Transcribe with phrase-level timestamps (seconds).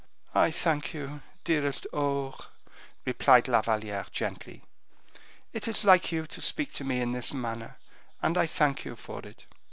[0.33, 2.45] '""I thank you, dearest Aure,"
[3.05, 4.63] replied La Valliere, gently;
[5.53, 7.77] "it is like you to speak to me in this manner,
[8.19, 9.45] and I thank you for it."